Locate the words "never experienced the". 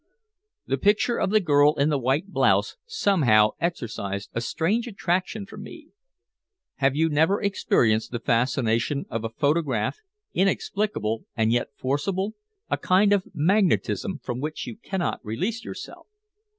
7.07-8.17